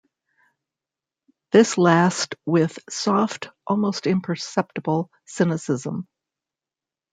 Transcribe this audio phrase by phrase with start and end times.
[1.51, 6.07] This last with soft, almost imperceptible, cynicism.